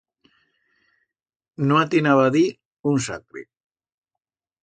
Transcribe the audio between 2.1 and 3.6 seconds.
a dir un sacre.